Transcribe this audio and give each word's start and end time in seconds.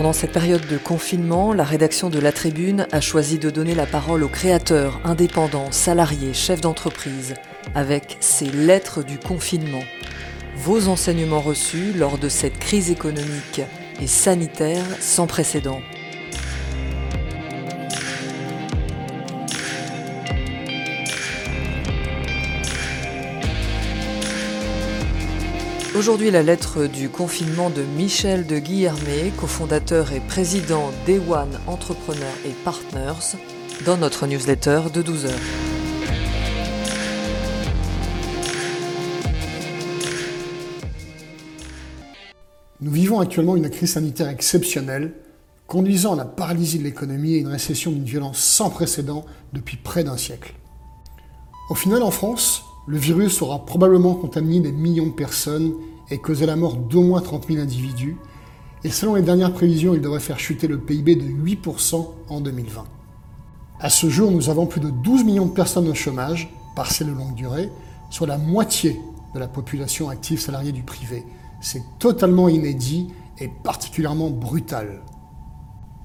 Pendant 0.00 0.14
cette 0.14 0.32
période 0.32 0.66
de 0.66 0.78
confinement, 0.78 1.52
la 1.52 1.62
rédaction 1.62 2.08
de 2.08 2.18
La 2.18 2.32
Tribune 2.32 2.86
a 2.90 3.02
choisi 3.02 3.38
de 3.38 3.50
donner 3.50 3.74
la 3.74 3.84
parole 3.84 4.22
aux 4.22 4.28
créateurs, 4.28 4.98
indépendants, 5.04 5.70
salariés, 5.72 6.32
chefs 6.32 6.62
d'entreprise, 6.62 7.34
avec 7.74 8.16
ces 8.18 8.46
lettres 8.46 9.02
du 9.02 9.18
confinement. 9.18 9.84
Vos 10.56 10.88
enseignements 10.88 11.42
reçus 11.42 11.92
lors 11.92 12.16
de 12.16 12.30
cette 12.30 12.58
crise 12.58 12.90
économique 12.90 13.60
et 14.00 14.06
sanitaire 14.06 14.86
sans 15.00 15.26
précédent. 15.26 15.82
Aujourd'hui, 26.00 26.30
la 26.30 26.42
lettre 26.42 26.86
du 26.86 27.10
confinement 27.10 27.68
de 27.68 27.82
Michel 27.82 28.46
de 28.46 28.58
Guillermet, 28.58 29.34
cofondateur 29.38 30.12
et 30.12 30.20
président 30.20 30.92
d'Ewan 31.06 31.50
Entrepreneurs 31.66 32.38
et 32.46 32.54
Partners, 32.64 33.36
dans 33.84 33.98
notre 33.98 34.26
newsletter 34.26 34.84
de 34.94 35.02
12 35.02 35.26
heures. 35.26 35.32
Nous 42.80 42.90
vivons 42.90 43.20
actuellement 43.20 43.56
une 43.56 43.68
crise 43.68 43.92
sanitaire 43.92 44.30
exceptionnelle, 44.30 45.12
conduisant 45.66 46.14
à 46.14 46.16
la 46.16 46.24
paralysie 46.24 46.78
de 46.78 46.84
l'économie 46.84 47.34
et 47.34 47.40
une 47.40 47.48
récession 47.48 47.90
d'une 47.90 48.04
violence 48.04 48.38
sans 48.38 48.70
précédent 48.70 49.26
depuis 49.52 49.76
près 49.76 50.02
d'un 50.02 50.16
siècle. 50.16 50.54
Au 51.68 51.74
final, 51.74 52.02
en 52.02 52.10
France, 52.10 52.64
le 52.90 52.98
virus 52.98 53.40
aura 53.40 53.64
probablement 53.64 54.14
contaminé 54.14 54.58
des 54.58 54.72
millions 54.72 55.06
de 55.06 55.12
personnes 55.12 55.74
et 56.10 56.18
causé 56.18 56.44
la 56.44 56.56
mort 56.56 56.74
d'au 56.74 57.02
moins 57.02 57.20
30 57.20 57.46
000 57.46 57.60
individus. 57.60 58.16
Et 58.82 58.90
selon 58.90 59.14
les 59.14 59.22
dernières 59.22 59.52
prévisions, 59.52 59.94
il 59.94 60.00
devrait 60.00 60.18
faire 60.18 60.40
chuter 60.40 60.66
le 60.66 60.80
PIB 60.80 61.14
de 61.14 61.24
8% 61.24 62.04
en 62.28 62.40
2020. 62.40 62.84
À 63.78 63.90
ce 63.90 64.10
jour, 64.10 64.32
nous 64.32 64.50
avons 64.50 64.66
plus 64.66 64.80
de 64.80 64.90
12 64.90 65.22
millions 65.22 65.46
de 65.46 65.52
personnes 65.52 65.86
au 65.86 65.94
chômage, 65.94 66.52
partiel 66.74 67.10
de 67.10 67.14
longue 67.14 67.36
durée, 67.36 67.70
soit 68.10 68.26
la 68.26 68.38
moitié 68.38 69.00
de 69.34 69.38
la 69.38 69.46
population 69.46 70.08
active 70.08 70.40
salariée 70.40 70.72
du 70.72 70.82
privé. 70.82 71.24
C'est 71.60 71.84
totalement 72.00 72.48
inédit 72.48 73.06
et 73.38 73.46
particulièrement 73.46 74.30
brutal. 74.30 75.02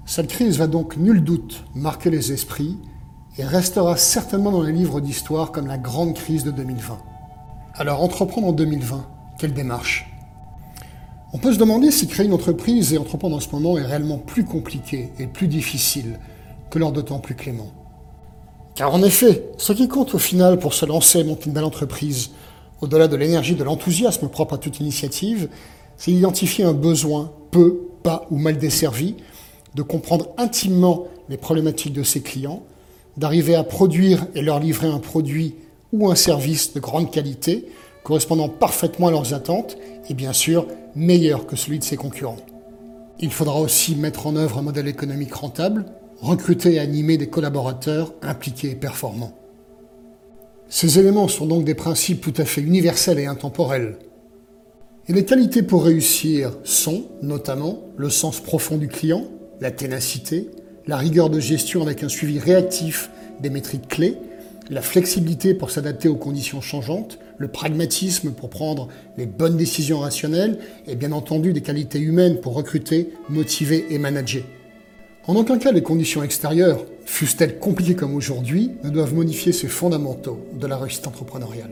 Cette 0.06 0.28
crise 0.28 0.60
va 0.60 0.68
donc 0.68 0.98
nul 0.98 1.24
doute 1.24 1.66
marquer 1.74 2.12
les 2.12 2.32
esprits 2.32 2.78
et 3.38 3.44
restera 3.44 3.98
certainement 3.98 4.52
dans 4.52 4.64
les 4.64 4.72
livres 4.72 5.02
d'histoire 5.02 5.52
comme 5.52 5.68
la 5.68 5.78
grande 5.78 6.14
crise 6.14 6.44
de 6.44 6.52
2020. 6.52 6.98
Alors 7.74 8.02
entreprendre 8.02 8.48
en 8.48 8.54
2020, 8.54 9.06
quelle 9.38 9.54
démarche? 9.54 10.10
On 11.34 11.38
peut 11.38 11.52
se 11.52 11.60
demander 11.60 11.92
si 11.92 12.08
créer 12.08 12.26
une 12.26 12.34
entreprise 12.34 12.94
et 12.94 12.98
entreprendre 12.98 13.36
en 13.36 13.42
ce 13.42 13.50
moment 13.50 13.78
est 13.78 13.86
réellement 13.86 14.18
plus 14.18 14.46
compliqué 14.46 15.12
et 15.20 15.28
plus 15.28 15.50
difficile 15.50 16.20
que 16.70 16.80
lors 16.80 16.94
de 16.94 17.02
temps 17.02 17.20
plus 17.20 17.36
clément. 17.36 17.72
Car 18.76 18.94
en 18.94 19.04
effet, 19.04 19.44
ce 19.58 19.74
qui 19.74 19.90
compte 19.90 20.16
au 20.16 20.18
final 20.18 20.60
pour 20.60 20.74
se 20.74 20.86
lancer 20.86 21.20
et 21.20 21.24
monter 21.26 21.48
une 21.48 21.54
belle 21.54 21.66
entreprise, 21.66 22.32
au-delà 22.82 23.08
de 23.08 23.16
l'énergie, 23.18 23.56
de 23.56 23.64
l'enthousiasme 23.64 24.30
propre 24.30 24.54
à 24.54 24.58
toute 24.58 24.80
initiative, 24.80 25.50
c'est 25.98 26.12
d'identifier 26.12 26.64
un 26.64 26.74
besoin 26.74 27.32
peu, 27.52 27.82
pas 28.04 28.26
ou 28.32 28.38
mal 28.38 28.58
desservi, 28.58 29.16
de 29.76 29.82
comprendre 29.82 30.30
intimement 30.38 31.06
les 31.28 31.38
problématiques 31.38 31.94
de 31.94 32.04
ses 32.04 32.22
clients, 32.22 32.64
d'arriver 33.18 33.56
à 33.56 33.64
produire 33.64 34.28
et 34.36 34.42
leur 34.42 34.60
livrer 34.60 34.88
un 34.88 35.00
produit 35.00 35.56
ou 35.94 36.10
un 36.10 36.16
service 36.16 36.74
de 36.74 36.80
grande 36.80 37.12
qualité, 37.12 37.66
correspondant 38.04 38.50
parfaitement 38.50 39.08
à 39.08 39.12
leurs 39.12 39.34
attentes 39.34 39.78
et 40.10 40.14
bien 40.14 40.34
sûr 40.34 40.68
meilleur 40.96 41.48
que 41.48 41.56
celui 41.56 41.80
de 41.80 41.84
ses 41.84 41.98
concurrents. 41.98 42.38
Il 43.20 43.32
faudra 43.32 43.60
aussi 43.62 43.96
mettre 43.96 44.28
en 44.28 44.36
œuvre 44.36 44.58
un 44.58 44.62
modèle 44.62 44.88
économique 44.88 45.34
rentable, 45.34 45.86
recruter 46.22 46.74
et 46.74 46.80
animer 46.80 47.18
des 47.18 47.30
collaborateurs 47.30 48.14
impliqués 48.22 48.72
et 48.72 48.76
performants. 48.76 49.34
Ces 50.68 51.00
éléments 51.00 51.28
sont 51.28 51.46
donc 51.46 51.64
des 51.64 51.76
principes 51.76 52.22
tout 52.22 52.34
à 52.38 52.46
fait 52.46 52.62
universels 52.62 53.20
et 53.20 53.26
intemporels. 53.26 53.98
Et 55.08 55.14
les 55.14 55.24
qualités 55.24 55.62
pour 55.62 55.86
réussir 55.86 56.58
sont, 56.64 57.04
notamment, 57.22 57.82
le 57.96 58.10
sens 58.10 58.40
profond 58.40 58.78
du 58.78 58.88
client, 58.88 59.26
la 59.62 59.72
ténacité, 59.72 60.50
la 60.88 60.98
rigueur 60.98 61.30
de 61.30 61.40
gestion 61.40 61.82
avec 61.82 62.04
un 62.04 62.10
suivi 62.10 62.40
réactif 62.40 63.10
des 63.40 63.50
métriques 63.50 63.88
clés, 63.88 64.18
la 64.70 64.82
flexibilité 64.82 65.54
pour 65.54 65.72
s'adapter 65.72 66.08
aux 66.08 66.16
conditions 66.16 66.62
changeantes, 66.62 67.20
le 67.38 67.48
pragmatisme 67.48 68.32
pour 68.32 68.50
prendre 68.50 68.88
les 69.18 69.26
bonnes 69.26 69.58
décisions 69.58 70.00
rationnelles 70.00 70.60
et 70.88 70.96
bien 70.96 71.12
entendu 71.12 71.54
des 71.54 71.62
qualités 71.62 72.00
humaines 72.00 72.40
pour 72.40 72.54
recruter, 72.54 73.10
motiver 73.30 73.86
et 73.90 73.98
manager. 73.98 74.44
En 75.28 75.36
aucun 75.36 75.58
cas 75.58 75.72
les 75.72 75.84
conditions 75.84 76.24
extérieures, 76.24 76.86
fussent-elles 77.06 77.58
compliquées 77.58 77.96
comme 77.96 78.16
aujourd'hui, 78.16 78.72
ne 78.84 78.90
doivent 78.90 79.14
modifier 79.14 79.52
ces 79.52 79.68
fondamentaux 79.68 80.46
de 80.54 80.68
la 80.68 80.78
réussite 80.78 81.08
entrepreneuriale. 81.08 81.72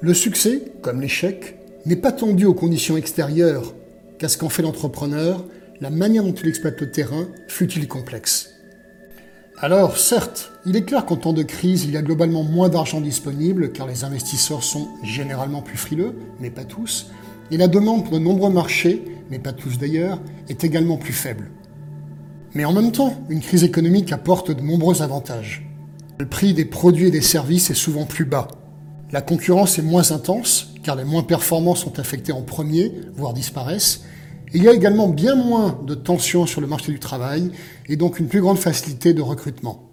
Le 0.00 0.14
succès, 0.14 0.62
comme 0.80 1.00
l'échec, 1.00 1.56
n'est 1.86 1.96
pas 1.96 2.12
tendu 2.12 2.44
aux 2.44 2.54
conditions 2.54 2.96
extérieures 2.96 3.74
qu'à 4.18 4.28
ce 4.28 4.38
qu'en 4.38 4.48
fait 4.48 4.62
l'entrepreneur, 4.62 5.44
la 5.82 5.90
manière 5.90 6.22
dont 6.22 6.32
il 6.32 6.48
exploite 6.48 6.80
le 6.80 6.92
terrain, 6.92 7.26
fut-il 7.48 7.88
complexe. 7.88 8.54
Alors, 9.58 9.98
certes, 9.98 10.52
il 10.64 10.76
est 10.76 10.84
clair 10.84 11.04
qu'en 11.04 11.16
temps 11.16 11.32
de 11.32 11.42
crise, 11.42 11.82
il 11.82 11.90
y 11.90 11.96
a 11.96 12.02
globalement 12.02 12.44
moins 12.44 12.68
d'argent 12.68 13.00
disponible, 13.00 13.72
car 13.72 13.88
les 13.88 14.04
investisseurs 14.04 14.62
sont 14.62 14.86
généralement 15.02 15.60
plus 15.60 15.76
frileux, 15.76 16.14
mais 16.38 16.50
pas 16.50 16.62
tous, 16.62 17.10
et 17.50 17.56
la 17.56 17.66
demande 17.66 18.04
pour 18.04 18.12
de 18.12 18.20
nombreux 18.20 18.52
marchés, 18.52 19.02
mais 19.28 19.40
pas 19.40 19.52
tous 19.52 19.76
d'ailleurs, 19.76 20.20
est 20.48 20.62
également 20.62 20.98
plus 20.98 21.12
faible. 21.12 21.50
Mais 22.54 22.64
en 22.64 22.72
même 22.72 22.92
temps, 22.92 23.20
une 23.28 23.40
crise 23.40 23.64
économique 23.64 24.12
apporte 24.12 24.52
de 24.52 24.62
nombreux 24.62 25.02
avantages. 25.02 25.68
Le 26.16 26.26
prix 26.26 26.54
des 26.54 26.64
produits 26.64 27.08
et 27.08 27.10
des 27.10 27.20
services 27.20 27.70
est 27.70 27.74
souvent 27.74 28.06
plus 28.06 28.24
bas. 28.24 28.46
La 29.10 29.20
concurrence 29.20 29.80
est 29.80 29.82
moins 29.82 30.12
intense, 30.12 30.74
car 30.84 30.94
les 30.94 31.04
moins 31.04 31.24
performants 31.24 31.74
sont 31.74 31.98
affectés 31.98 32.30
en 32.30 32.42
premier, 32.42 32.92
voire 33.16 33.32
disparaissent, 33.32 34.04
il 34.54 34.62
y 34.62 34.68
a 34.68 34.72
également 34.72 35.08
bien 35.08 35.34
moins 35.34 35.78
de 35.86 35.94
tensions 35.94 36.46
sur 36.46 36.60
le 36.60 36.66
marché 36.66 36.92
du 36.92 36.98
travail 36.98 37.50
et 37.88 37.96
donc 37.96 38.18
une 38.18 38.28
plus 38.28 38.40
grande 38.40 38.58
facilité 38.58 39.14
de 39.14 39.22
recrutement. 39.22 39.88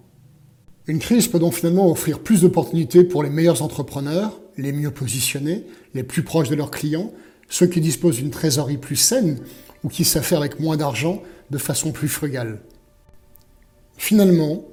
Une 0.87 0.99
crise 0.99 1.27
peut 1.27 1.39
donc 1.39 1.53
finalement 1.53 1.89
offrir 1.89 2.19
plus 2.19 2.41
d'opportunités 2.41 3.03
pour 3.03 3.23
les 3.23 3.29
meilleurs 3.29 3.61
entrepreneurs, 3.61 4.39
les 4.57 4.71
mieux 4.71 4.91
positionnés, 4.91 5.65
les 5.93 6.03
plus 6.03 6.23
proches 6.23 6.49
de 6.49 6.55
leurs 6.55 6.71
clients, 6.71 7.11
ceux 7.47 7.67
qui 7.67 7.79
disposent 7.79 8.17
d'une 8.17 8.31
trésorerie 8.31 8.77
plus 8.77 8.95
saine 8.95 9.39
ou 9.83 9.89
qui 9.89 10.03
savent 10.03 10.33
avec 10.33 10.59
moins 10.59 10.77
d'argent 10.77 11.21
de 11.51 11.57
façon 11.57 11.91
plus 11.91 12.07
frugale. 12.07 12.59
Finalement, 13.97 14.63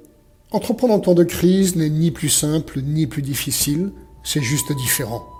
entreprendre 0.51 0.93
en 0.93 0.99
temps 0.99 1.13
de 1.13 1.23
crise 1.23 1.75
n'est 1.75 1.89
ni 1.89 2.11
plus 2.11 2.29
simple 2.29 2.81
ni 2.81 3.07
plus 3.07 3.21
difficile, 3.21 3.91
c'est 4.23 4.41
juste 4.41 4.75
différent. 4.75 5.36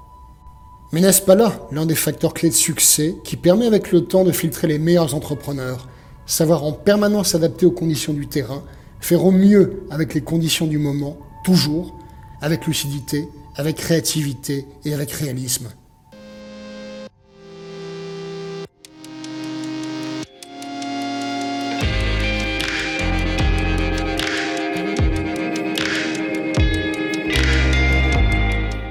Mais 0.94 1.02
n'est-ce 1.02 1.22
pas 1.22 1.36
là 1.36 1.68
l'un 1.72 1.86
des 1.86 1.96
facteurs 1.96 2.34
clés 2.34 2.50
de 2.50 2.54
succès 2.54 3.16
qui 3.26 3.36
permet 3.36 3.66
avec 3.66 3.92
le 3.92 4.06
temps 4.06 4.24
de 4.24 4.32
filtrer 4.32 4.68
les 4.68 4.80
meilleurs 4.80 5.16
entrepreneurs, 5.16 5.90
savoir 6.26 6.64
en 6.64 6.72
permanence 6.72 7.32
s'adapter 7.32 7.66
aux 7.66 7.72
conditions 7.72 8.14
du 8.14 8.28
terrain, 8.28 8.64
faire 9.02 9.26
au 9.26 9.32
mieux 9.32 9.84
avec 9.90 10.14
les 10.14 10.22
conditions 10.22 10.66
du 10.66 10.78
moment, 10.78 11.18
toujours, 11.44 12.00
avec 12.42 12.68
lucidité, 12.68 13.28
avec 13.58 13.76
créativité 13.76 14.66
et 14.86 14.94
avec 14.94 15.12
réalisme. 15.12 15.68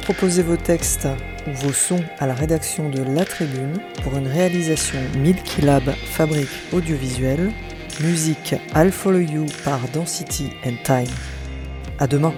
Proposez 0.05 0.43
vos 0.43 0.57
textes 0.57 1.09
vos 1.47 1.73
sons 1.73 2.03
à 2.19 2.27
la 2.27 2.35
rédaction 2.35 2.89
de 2.89 3.03
La 3.03 3.25
Tribune 3.25 3.79
pour 4.03 4.17
une 4.17 4.27
réalisation 4.27 4.99
Milky 5.19 5.63
Lab 5.63 5.85
Fabrique 6.13 6.49
Audiovisuelle, 6.73 7.53
musique 8.01 8.55
I'll 8.75 8.93
Follow 8.93 9.21
You 9.21 9.47
par 9.65 9.81
Density 9.93 10.51
and 10.65 10.77
Time. 10.85 11.15
À 11.99 12.07
demain! 12.07 12.35